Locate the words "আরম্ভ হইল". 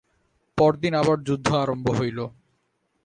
1.55-2.19